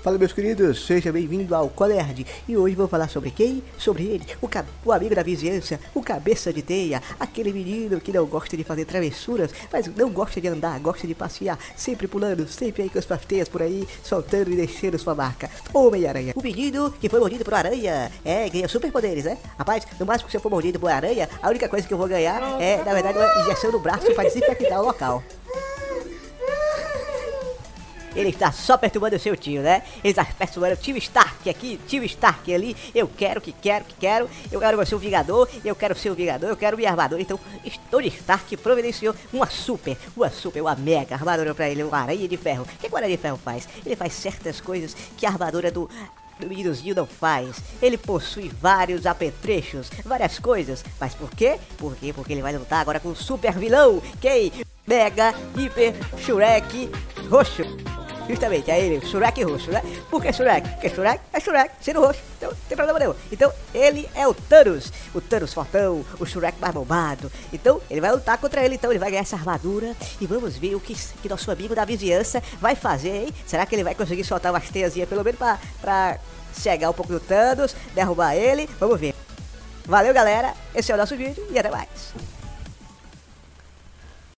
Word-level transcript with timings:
Fala 0.00 0.16
meus 0.16 0.32
queridos, 0.32 0.86
seja 0.86 1.10
bem-vindo 1.10 1.52
ao 1.56 1.68
Colerd 1.68 2.24
E 2.48 2.56
hoje 2.56 2.76
vou 2.76 2.86
falar 2.86 3.08
sobre 3.08 3.32
quem? 3.32 3.64
Sobre 3.76 4.04
ele, 4.04 4.24
o, 4.40 4.48
o, 4.84 4.92
amigo 4.92 5.12
da 5.12 5.24
vizinhança, 5.24 5.80
o 5.92 6.00
cabeça 6.00 6.52
de 6.52 6.62
teia 6.62 7.02
Aquele 7.18 7.52
menino 7.52 8.00
que 8.00 8.12
não 8.12 8.24
gosta 8.24 8.56
de 8.56 8.62
fazer 8.62 8.84
travessuras 8.84 9.50
Mas 9.72 9.88
não 9.96 10.08
gosta 10.10 10.40
de 10.40 10.46
andar, 10.46 10.78
gosta 10.78 11.04
de 11.04 11.16
passear 11.16 11.58
Sempre 11.76 12.06
pulando, 12.06 12.46
sempre 12.46 12.84
aí 12.84 12.88
com 12.88 12.98
as 12.98 13.04
pastéias 13.04 13.48
por 13.48 13.60
aí 13.60 13.88
Soltando 14.04 14.52
e 14.52 14.56
deixando 14.56 14.96
sua 15.00 15.16
marca 15.16 15.50
Homem-Aranha 15.74 16.32
O 16.36 16.42
menino 16.42 16.92
que 16.92 17.08
foi 17.08 17.18
mordido 17.18 17.44
por 17.44 17.54
aranha 17.54 18.12
É, 18.24 18.48
ganha 18.48 18.68
superpoderes, 18.68 19.24
né? 19.24 19.36
Rapaz, 19.58 19.84
no 19.98 20.06
máximo 20.06 20.26
que 20.26 20.32
você 20.32 20.38
for 20.38 20.50
mordido 20.50 20.78
por 20.78 20.92
aranha 20.92 21.28
A 21.42 21.48
única 21.48 21.68
coisa 21.68 21.88
que 21.88 21.92
eu 21.92 21.98
vou 21.98 22.06
ganhar 22.06 22.40
é, 22.60 22.84
na 22.84 22.94
verdade, 22.94 23.18
uma 23.18 23.42
injeção 23.42 23.72
no 23.72 23.80
braço 23.80 24.14
para 24.14 24.28
desinfectar 24.28 24.80
o 24.80 24.86
local 24.86 25.24
ele 28.14 28.30
está 28.30 28.52
só 28.52 28.76
perturbando 28.76 29.16
o 29.16 29.18
seu 29.18 29.36
tio, 29.36 29.62
né? 29.62 29.82
Ele 30.02 30.10
está 30.10 30.24
perturbando 30.24 30.74
o 30.74 30.76
tio 30.76 30.96
Stark 30.96 31.48
aqui, 31.48 31.80
tio 31.86 32.04
Stark 32.04 32.52
ali. 32.52 32.76
Eu 32.94 33.08
quero, 33.08 33.40
que 33.40 33.52
quero, 33.52 33.84
que 33.84 33.94
quero. 33.94 34.28
Eu 34.50 34.60
quero 34.60 34.86
ser 34.86 34.94
o 34.94 34.98
Vingador, 34.98 35.48
eu 35.64 35.74
quero 35.74 35.96
ser 35.96 36.10
o 36.10 36.14
Vingador, 36.14 36.48
eu 36.48 36.56
quero 36.56 36.76
minha 36.76 36.90
armadura. 36.90 37.20
Então, 37.20 37.38
Tony 37.90 38.08
Stark 38.08 38.56
providenciou 38.58 39.14
uma 39.32 39.46
super, 39.46 39.96
uma 40.16 40.30
super, 40.30 40.60
uma 40.60 40.74
mega 40.74 41.14
armadura 41.14 41.54
pra 41.54 41.68
ele, 41.68 41.82
uma 41.82 41.98
aranha 41.98 42.28
de 42.28 42.36
ferro. 42.36 42.64
O 42.64 42.78
que 42.78 42.86
a 42.86 42.96
aranha 42.96 43.16
de 43.16 43.22
ferro 43.22 43.38
faz? 43.42 43.68
Ele 43.84 43.96
faz 43.96 44.12
certas 44.12 44.60
coisas 44.60 44.94
que 45.16 45.26
a 45.26 45.30
armadura 45.30 45.70
do 45.70 45.88
do 46.38 46.46
meninozinho 46.46 46.94
não 46.94 47.06
faz. 47.06 47.56
Ele 47.82 47.98
possui 47.98 48.48
vários 48.60 49.06
apetrechos, 49.06 49.90
várias 50.04 50.38
coisas. 50.38 50.84
Mas 51.00 51.14
por 51.14 51.30
quê? 51.30 51.58
Por 51.76 51.96
quê? 51.96 52.12
Porque 52.12 52.32
ele 52.32 52.42
vai 52.42 52.56
lutar 52.56 52.80
agora 52.80 53.00
com 53.00 53.08
o 53.08 53.16
super 53.16 53.52
vilão. 53.58 54.00
Quem? 54.20 54.52
Mega 54.86 55.34
Hiper 55.56 55.94
Shurek 56.18 56.90
Roxo. 57.28 57.87
Justamente, 58.28 58.70
é 58.70 58.78
ele, 58.78 59.04
Shrek 59.06 59.42
roxo, 59.42 59.70
né? 59.70 59.82
Por 60.10 60.20
que 60.20 60.32
Shrek? 60.32 60.68
Porque 60.68 60.90
Shrek 60.90 61.20
é 61.32 61.40
Shrek, 61.40 61.70
sendo 61.80 62.00
roxo, 62.00 62.20
então 62.36 62.50
não 62.50 62.56
tem 62.68 62.76
problema 62.76 62.98
nenhum. 62.98 63.14
Então, 63.32 63.52
ele 63.72 64.08
é 64.14 64.28
o 64.28 64.34
Thanos, 64.34 64.92
o 65.14 65.20
Thanos 65.20 65.54
fortão, 65.54 66.04
o 66.20 66.26
Shrek 66.26 66.60
mais 66.60 66.74
bombado. 66.74 67.32
Então, 67.52 67.80
ele 67.90 68.00
vai 68.00 68.12
lutar 68.12 68.36
contra 68.36 68.62
ele, 68.62 68.74
então 68.74 68.90
ele 68.90 68.98
vai 68.98 69.10
ganhar 69.10 69.22
essa 69.22 69.36
armadura. 69.36 69.96
E 70.20 70.26
vamos 70.26 70.56
ver 70.58 70.74
o 70.74 70.80
que, 70.80 70.94
que 70.94 71.28
nosso 71.28 71.50
amigo 71.50 71.74
da 71.74 71.86
vizinhança 71.86 72.42
vai 72.60 72.76
fazer, 72.76 73.24
hein? 73.24 73.34
Será 73.46 73.64
que 73.64 73.74
ele 73.74 73.84
vai 73.84 73.94
conseguir 73.94 74.24
soltar 74.24 74.52
umas 74.52 74.68
teiazinhas, 74.68 75.08
pelo 75.08 75.24
menos 75.24 75.38
pra, 75.38 75.58
pra 75.80 76.18
chegar 76.60 76.90
um 76.90 76.94
pouco 76.94 77.12
do 77.12 77.20
Thanos, 77.20 77.74
derrubar 77.94 78.36
ele? 78.36 78.68
Vamos 78.78 79.00
ver. 79.00 79.14
Valeu, 79.86 80.12
galera. 80.12 80.52
Esse 80.74 80.92
é 80.92 80.94
o 80.94 80.98
nosso 80.98 81.16
vídeo 81.16 81.46
e 81.50 81.58
até 81.58 81.70
mais. 81.70 81.88